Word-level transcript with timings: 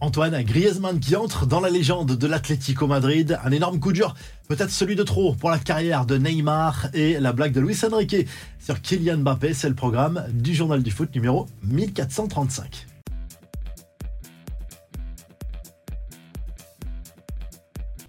Antoine 0.00 0.42
Griezmann 0.42 0.98
qui 0.98 1.14
entre 1.16 1.46
dans 1.46 1.60
la 1.60 1.70
légende 1.70 2.16
de 2.16 2.26
l'Atlético 2.26 2.86
Madrid. 2.86 3.38
Un 3.44 3.50
énorme 3.50 3.78
coup 3.78 3.92
dur, 3.92 4.14
peut-être 4.48 4.70
celui 4.70 4.96
de 4.96 5.02
trop 5.02 5.34
pour 5.34 5.50
la 5.50 5.58
carrière 5.58 6.06
de 6.06 6.16
Neymar 6.16 6.88
et 6.94 7.20
la 7.20 7.32
blague 7.32 7.52
de 7.52 7.60
Luis 7.60 7.78
Enrique 7.84 8.26
sur 8.58 8.80
Kylian 8.80 9.18
Mbappé. 9.18 9.54
C'est 9.54 9.68
le 9.68 9.74
programme 9.74 10.24
du 10.32 10.54
journal 10.54 10.82
du 10.82 10.90
foot 10.90 11.14
numéro 11.14 11.46
1435. 11.64 12.89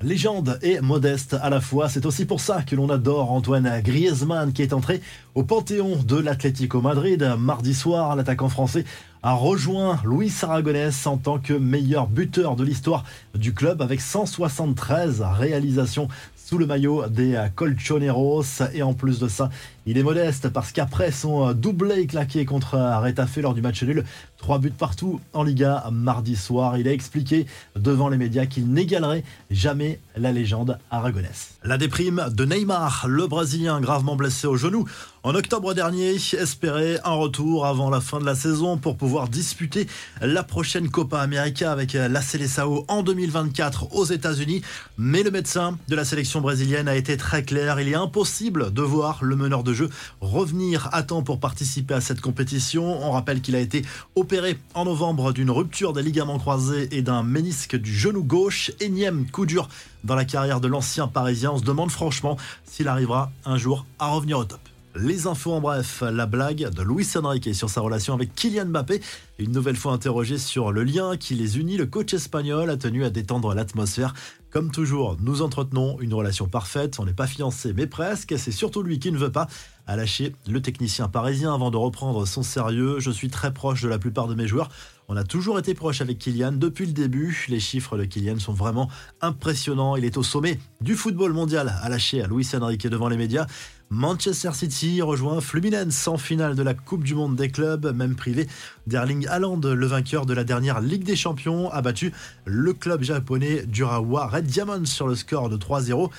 Légende 0.03 0.57
et 0.63 0.81
modeste 0.81 1.35
à 1.41 1.51
la 1.51 1.61
fois, 1.61 1.87
c'est 1.87 2.07
aussi 2.07 2.25
pour 2.25 2.41
ça 2.41 2.63
que 2.63 2.75
l'on 2.75 2.89
adore 2.89 3.31
Antoine 3.31 3.81
Griezmann 3.83 4.51
qui 4.51 4.63
est 4.63 4.73
entré 4.73 4.99
au 5.35 5.43
panthéon 5.43 5.95
de 5.97 6.17
l'Atlético 6.17 6.81
Madrid 6.81 7.35
mardi 7.37 7.75
soir. 7.75 8.15
L'attaquant 8.15 8.49
français 8.49 8.83
a 9.21 9.33
rejoint 9.33 9.99
Luis 10.03 10.33
Aragonès 10.41 11.05
en 11.05 11.17
tant 11.17 11.37
que 11.37 11.53
meilleur 11.53 12.07
buteur 12.07 12.55
de 12.55 12.63
l'histoire 12.63 13.03
du 13.35 13.53
club 13.53 13.83
avec 13.83 14.01
173 14.01 15.21
réalisations 15.21 16.07
sous 16.51 16.57
le 16.57 16.65
maillot 16.65 17.07
des 17.07 17.41
Colchoneros. 17.55 18.43
Et 18.73 18.83
en 18.83 18.93
plus 18.93 19.19
de 19.19 19.29
ça, 19.29 19.49
il 19.85 19.97
est 19.97 20.03
modeste 20.03 20.49
parce 20.49 20.73
qu'après 20.73 21.09
son 21.09 21.53
doublé 21.53 22.05
claqué 22.07 22.43
contre 22.43 22.73
Retafe 22.73 23.37
lors 23.37 23.53
du 23.53 23.61
match 23.61 23.81
nul, 23.83 24.03
trois 24.37 24.59
buts 24.59 24.73
partout 24.77 25.21
en 25.31 25.43
Liga 25.43 25.85
mardi 25.93 26.35
soir, 26.35 26.77
il 26.77 26.89
a 26.89 26.91
expliqué 26.91 27.45
devant 27.77 28.09
les 28.09 28.17
médias 28.17 28.47
qu'il 28.47 28.67
n'égalerait 28.67 29.23
jamais 29.49 30.01
la 30.17 30.33
légende 30.33 30.77
aragonaise. 30.89 31.51
La 31.63 31.77
déprime 31.77 32.27
de 32.31 32.43
Neymar, 32.43 33.05
le 33.07 33.27
Brésilien 33.27 33.79
gravement 33.79 34.17
blessé 34.17 34.45
au 34.45 34.57
genou, 34.57 34.85
en 35.23 35.35
octobre 35.35 35.75
dernier, 35.75 36.15
espérait 36.15 36.99
un 37.03 37.13
retour 37.13 37.67
avant 37.67 37.91
la 37.91 38.01
fin 38.01 38.19
de 38.19 38.25
la 38.25 38.33
saison 38.33 38.77
pour 38.77 38.97
pouvoir 38.97 39.29
disputer 39.29 39.85
la 40.19 40.41
prochaine 40.41 40.89
Copa 40.89 41.19
América 41.19 41.71
avec 41.71 41.93
la 41.93 42.21
Seleção 42.23 42.85
en 42.87 43.03
2024 43.03 43.95
aux 43.95 44.05
États-Unis. 44.05 44.63
Mais 44.97 45.21
le 45.21 45.29
médecin 45.29 45.77
de 45.87 45.95
la 45.95 46.05
sélection 46.05 46.40
brésilienne 46.41 46.87
a 46.87 46.95
été 46.95 47.17
très 47.17 47.43
clair. 47.43 47.79
Il 47.79 47.87
est 47.87 47.95
impossible 47.95 48.73
de 48.73 48.81
voir 48.81 49.23
le 49.23 49.35
meneur 49.35 49.63
de 49.63 49.73
jeu 49.73 49.89
revenir 50.19 50.89
à 50.91 51.03
temps 51.03 51.23
pour 51.23 51.39
participer 51.39 51.93
à 51.93 52.01
cette 52.01 52.21
compétition. 52.21 52.83
On 53.05 53.11
rappelle 53.11 53.41
qu'il 53.41 53.55
a 53.55 53.59
été 53.59 53.83
opéré 54.15 54.57
en 54.73 54.85
novembre 54.85 55.31
d'une 55.31 55.51
rupture 55.51 55.93
des 55.93 56.03
ligaments 56.03 56.39
croisés 56.39 56.89
et 56.91 57.01
d'un 57.01 57.23
ménisque 57.23 57.75
du 57.75 57.93
genou 57.93 58.23
gauche. 58.23 58.71
Énième 58.79 59.29
coup 59.29 59.45
dur 59.45 59.69
dans 60.03 60.15
la 60.15 60.25
carrière 60.25 60.59
de 60.59 60.67
l'ancien 60.67 61.07
parisien. 61.07 61.51
On 61.51 61.57
se 61.59 61.63
demande 61.63 61.91
franchement 61.91 62.37
s'il 62.65 62.87
arrivera 62.87 63.31
un 63.45 63.57
jour 63.57 63.85
à 63.99 64.07
revenir 64.07 64.39
au 64.39 64.45
top. 64.45 64.70
Les 64.95 65.25
infos 65.25 65.53
en 65.53 65.61
bref, 65.61 66.01
la 66.01 66.25
blague 66.25 66.69
de 66.69 66.83
Luis 66.83 67.07
Enrique 67.15 67.55
sur 67.55 67.69
sa 67.69 67.79
relation 67.79 68.13
avec 68.13 68.35
Kylian 68.35 68.65
Mbappé. 68.65 69.01
Une 69.39 69.53
nouvelle 69.53 69.77
fois 69.77 69.93
interrogé 69.93 70.37
sur 70.37 70.73
le 70.73 70.83
lien 70.83 71.15
qui 71.15 71.33
les 71.33 71.57
unit, 71.57 71.77
le 71.77 71.85
coach 71.85 72.13
espagnol 72.13 72.69
a 72.69 72.75
tenu 72.75 73.05
à 73.05 73.09
détendre 73.09 73.53
l'atmosphère. 73.53 74.13
Comme 74.49 74.69
toujours, 74.69 75.15
nous 75.21 75.41
entretenons 75.41 75.97
une 76.01 76.13
relation 76.13 76.49
parfaite. 76.49 76.99
On 76.99 77.05
n'est 77.05 77.13
pas 77.13 77.27
fiancé, 77.27 77.71
mais 77.73 77.87
presque. 77.87 78.33
C'est 78.37 78.51
surtout 78.51 78.83
lui 78.83 78.99
qui 78.99 79.13
ne 79.13 79.17
veut 79.17 79.31
pas 79.31 79.47
à 79.87 79.95
lâcher 79.95 80.35
le 80.47 80.61
technicien 80.61 81.07
parisien 81.07 81.53
avant 81.53 81.71
de 81.71 81.77
reprendre 81.77 82.25
son 82.25 82.43
sérieux. 82.43 82.99
Je 82.99 83.11
suis 83.11 83.29
très 83.29 83.53
proche 83.53 83.81
de 83.81 83.89
la 83.89 83.99
plupart 83.99 84.27
de 84.27 84.35
mes 84.35 84.47
joueurs. 84.47 84.69
On 85.07 85.17
a 85.17 85.23
toujours 85.23 85.59
été 85.59 85.73
proche 85.73 85.99
avec 85.99 86.19
Kylian 86.19 86.53
depuis 86.53 86.85
le 86.85 86.93
début. 86.93 87.45
Les 87.49 87.59
chiffres 87.59 87.97
de 87.97 88.05
Kylian 88.05 88.39
sont 88.39 88.53
vraiment 88.53 88.89
impressionnants. 89.19 89.97
Il 89.97 90.05
est 90.05 90.15
au 90.15 90.23
sommet 90.23 90.57
du 90.79 90.95
football 90.95 91.33
mondial, 91.33 91.73
à 91.81 91.89
lâcher 91.89 92.21
à 92.21 92.27
Luis 92.27 92.47
Enrique 92.53 92.87
devant 92.87 93.09
les 93.09 93.17
médias. 93.17 93.45
Manchester 93.89 94.51
City 94.53 95.01
rejoint 95.01 95.41
Fluminense 95.41 96.07
en 96.07 96.17
finale 96.17 96.55
de 96.55 96.63
la 96.63 96.73
Coupe 96.73 97.03
du 97.03 97.13
Monde 97.13 97.35
des 97.35 97.49
clubs, 97.49 97.93
même 97.93 98.15
privé 98.15 98.47
d'Erling 98.87 99.27
Haaland, 99.27 99.59
le 99.59 99.85
vainqueur 99.85 100.25
de 100.25 100.33
la 100.33 100.45
dernière 100.45 100.79
Ligue 100.79 101.03
des 101.03 101.17
Champions, 101.17 101.69
a 101.69 101.81
battu 101.81 102.13
le 102.45 102.71
club 102.71 103.03
japonais 103.03 103.65
d'Urawa 103.65 104.27
Red 104.27 104.45
Diamonds 104.45 104.85
sur 104.85 105.09
le 105.09 105.15
score 105.15 105.49
de 105.49 105.57
3-0. 105.57 106.09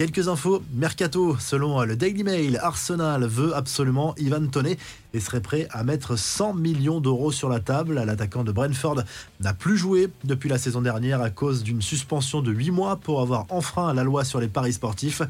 Quelques 0.00 0.28
infos, 0.28 0.62
Mercato, 0.72 1.36
selon 1.38 1.82
le 1.82 1.94
Daily 1.94 2.24
Mail, 2.24 2.58
Arsenal 2.62 3.26
veut 3.26 3.54
absolument 3.54 4.14
Ivan 4.16 4.46
Toney 4.46 4.78
et 5.12 5.20
serait 5.20 5.42
prêt 5.42 5.68
à 5.72 5.84
mettre 5.84 6.16
100 6.16 6.54
millions 6.54 7.02
d'euros 7.02 7.32
sur 7.32 7.50
la 7.50 7.60
table. 7.60 8.02
L'attaquant 8.06 8.42
de 8.42 8.50
Brentford 8.50 9.02
n'a 9.40 9.52
plus 9.52 9.76
joué 9.76 10.08
depuis 10.24 10.48
la 10.48 10.56
saison 10.56 10.80
dernière 10.80 11.20
à 11.20 11.28
cause 11.28 11.62
d'une 11.62 11.82
suspension 11.82 12.40
de 12.40 12.50
8 12.50 12.70
mois 12.70 12.96
pour 12.96 13.20
avoir 13.20 13.44
enfreint 13.50 13.92
la 13.92 14.02
loi 14.02 14.24
sur 14.24 14.40
les 14.40 14.48
paris 14.48 14.72
sportifs. 14.72 15.20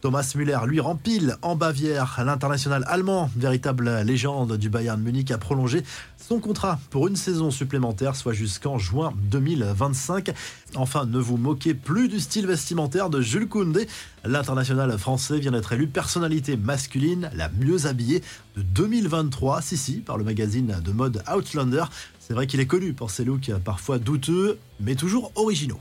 Thomas 0.00 0.32
Müller, 0.36 0.60
lui, 0.66 0.78
rempile 0.78 1.36
en 1.42 1.56
Bavière. 1.56 2.20
L'international 2.24 2.84
allemand, 2.86 3.30
véritable 3.36 4.02
légende 4.02 4.56
du 4.56 4.70
Bayern 4.70 5.00
Munich, 5.00 5.32
a 5.32 5.38
prolongé 5.38 5.82
son 6.16 6.38
contrat 6.38 6.78
pour 6.90 7.08
une 7.08 7.16
saison 7.16 7.50
supplémentaire, 7.50 8.14
soit 8.14 8.32
jusqu'en 8.32 8.78
juin 8.78 9.12
2025. 9.30 10.30
Enfin, 10.76 11.04
ne 11.04 11.18
vous 11.18 11.36
moquez 11.36 11.74
plus 11.74 12.08
du 12.08 12.20
style 12.20 12.46
vestimentaire 12.46 13.10
de 13.10 13.20
Jules 13.20 13.48
Koundé. 13.48 13.88
L'international 14.24 14.96
français 14.98 15.40
vient 15.40 15.52
d'être 15.52 15.72
élu 15.72 15.88
personnalité 15.88 16.56
masculine 16.56 17.30
la 17.34 17.48
mieux 17.48 17.86
habillée 17.86 18.22
de 18.56 18.62
2023, 18.62 19.62
si 19.62 19.76
si, 19.76 19.92
par 19.94 20.16
le 20.16 20.22
magazine 20.22 20.80
de 20.84 20.92
mode 20.92 21.24
Outlander. 21.34 21.84
C'est 22.20 22.34
vrai 22.34 22.46
qu'il 22.46 22.60
est 22.60 22.66
connu 22.66 22.92
pour 22.92 23.10
ses 23.10 23.24
looks 23.24 23.50
parfois 23.64 23.98
douteux, 23.98 24.58
mais 24.78 24.94
toujours 24.94 25.32
originaux. 25.34 25.80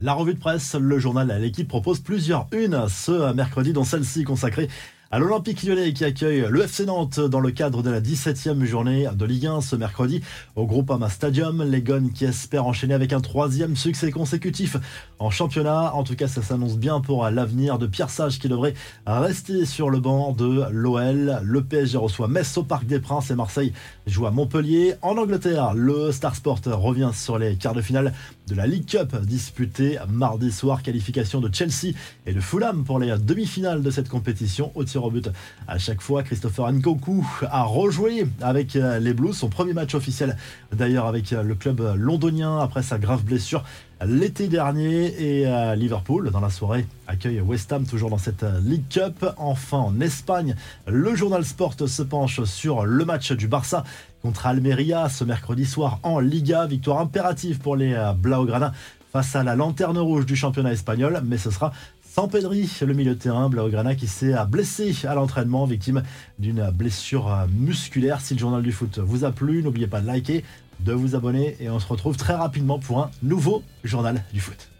La 0.00 0.12
revue 0.12 0.34
de 0.34 0.40
presse, 0.40 0.74
le 0.74 0.98
journal 0.98 1.30
à 1.30 1.38
l'équipe 1.38 1.68
propose 1.68 2.00
plusieurs 2.00 2.48
unes 2.52 2.88
ce 2.88 3.32
mercredi, 3.32 3.72
dont 3.72 3.84
celle-ci 3.84 4.24
consacrée 4.24 4.68
à 5.14 5.20
l'Olympique 5.20 5.62
lyonnais 5.62 5.92
qui 5.92 6.04
accueille 6.04 6.44
le 6.50 6.62
FC 6.64 6.86
Nantes 6.86 7.20
dans 7.20 7.38
le 7.38 7.52
cadre 7.52 7.84
de 7.84 7.90
la 7.90 8.00
17e 8.00 8.64
journée 8.64 9.06
de 9.14 9.24
Ligue 9.24 9.46
1 9.46 9.60
ce 9.60 9.76
mercredi 9.76 10.22
au 10.56 10.66
Groupama 10.66 11.08
Stadium. 11.08 11.62
Les 11.62 11.82
Gones 11.82 12.10
qui 12.10 12.24
espèrent 12.24 12.66
enchaîner 12.66 12.94
avec 12.94 13.12
un 13.12 13.20
troisième 13.20 13.76
succès 13.76 14.10
consécutif 14.10 14.76
en 15.20 15.30
championnat. 15.30 15.94
En 15.94 16.02
tout 16.02 16.16
cas, 16.16 16.26
ça 16.26 16.42
s'annonce 16.42 16.78
bien 16.78 17.00
pour 17.00 17.30
l'avenir 17.30 17.78
de 17.78 17.86
Pierre 17.86 18.10
Sage 18.10 18.40
qui 18.40 18.48
devrait 18.48 18.74
rester 19.06 19.66
sur 19.66 19.88
le 19.88 20.00
banc 20.00 20.32
de 20.32 20.64
l'OL. 20.72 21.38
Le 21.44 21.62
PSG 21.62 21.96
reçoit 21.96 22.26
Metz 22.26 22.58
au 22.58 22.64
Parc 22.64 22.84
des 22.84 22.98
Princes 22.98 23.30
et 23.30 23.36
Marseille 23.36 23.72
joue 24.08 24.26
à 24.26 24.32
Montpellier. 24.32 24.94
En 25.00 25.16
Angleterre, 25.16 25.74
le 25.74 26.10
Star 26.10 26.34
Sport 26.34 26.58
revient 26.66 27.10
sur 27.14 27.38
les 27.38 27.54
quarts 27.54 27.74
de 27.74 27.82
finale 27.82 28.14
de 28.48 28.56
la 28.56 28.66
League 28.66 28.86
Cup 28.86 29.14
disputée 29.22 29.96
mardi 30.08 30.50
soir. 30.50 30.82
Qualification 30.82 31.40
de 31.40 31.54
Chelsea 31.54 31.94
et 32.26 32.32
de 32.32 32.40
Fulham 32.40 32.82
pour 32.82 32.98
les 32.98 33.16
demi-finales 33.16 33.80
de 33.80 33.92
cette 33.92 34.08
compétition 34.08 34.72
au 34.74 34.82
tir 34.82 35.03
but 35.10 35.30
à 35.68 35.78
chaque 35.78 36.00
fois. 36.00 36.22
Christopher 36.22 36.70
Nkoku 36.72 37.24
a 37.50 37.62
rejoué 37.64 38.26
avec 38.40 38.76
euh, 38.76 38.98
les 38.98 39.14
Blues, 39.14 39.36
son 39.36 39.48
premier 39.48 39.72
match 39.72 39.94
officiel 39.94 40.36
d'ailleurs 40.72 41.06
avec 41.06 41.32
euh, 41.32 41.42
le 41.42 41.54
club 41.54 41.80
londonien 41.96 42.58
après 42.58 42.82
sa 42.82 42.98
grave 42.98 43.24
blessure 43.24 43.64
l'été 44.04 44.48
dernier 44.48 45.06
et 45.06 45.46
euh, 45.46 45.74
Liverpool 45.74 46.30
dans 46.30 46.40
la 46.40 46.50
soirée 46.50 46.86
accueille 47.06 47.40
West 47.40 47.72
Ham 47.72 47.86
toujours 47.86 48.10
dans 48.10 48.18
cette 48.18 48.44
League 48.62 48.88
Cup. 48.90 49.24
Enfin 49.36 49.78
en 49.78 50.00
Espagne, 50.00 50.56
le 50.86 51.14
journal 51.14 51.44
Sport 51.44 51.74
se 51.86 52.02
penche 52.02 52.42
sur 52.44 52.84
le 52.84 53.04
match 53.04 53.32
du 53.32 53.48
Barça 53.48 53.84
contre 54.22 54.46
Almeria 54.46 55.08
ce 55.08 55.24
mercredi 55.24 55.64
soir 55.64 56.00
en 56.02 56.20
Liga. 56.20 56.66
Victoire 56.66 57.00
impérative 57.00 57.58
pour 57.58 57.76
les 57.76 57.94
Blaugrana 58.16 58.72
face 59.14 59.36
à 59.36 59.44
la 59.44 59.54
lanterne 59.54 59.96
rouge 59.96 60.26
du 60.26 60.34
championnat 60.34 60.72
espagnol, 60.72 61.22
mais 61.24 61.38
ce 61.38 61.52
sera 61.52 61.72
sans 62.14 62.28
Pedri, 62.28 62.70
le 62.80 62.94
milieu 62.94 63.16
de 63.16 63.18
terrain 63.18 63.48
Blaugrana 63.48 63.96
qui 63.96 64.06
s'est 64.06 64.34
blessé 64.48 64.94
à 65.04 65.16
l'entraînement, 65.16 65.64
victime 65.64 66.04
d'une 66.38 66.70
blessure 66.70 67.48
musculaire. 67.50 68.20
Si 68.20 68.34
le 68.34 68.38
journal 68.38 68.62
du 68.62 68.70
foot 68.70 69.00
vous 69.00 69.24
a 69.24 69.32
plu, 69.32 69.64
n'oubliez 69.64 69.88
pas 69.88 70.00
de 70.00 70.06
liker, 70.06 70.44
de 70.78 70.92
vous 70.92 71.16
abonner 71.16 71.56
et 71.58 71.68
on 71.70 71.80
se 71.80 71.88
retrouve 71.88 72.16
très 72.16 72.34
rapidement 72.34 72.78
pour 72.78 73.00
un 73.00 73.10
nouveau 73.24 73.64
journal 73.82 74.22
du 74.32 74.38
foot. 74.38 74.73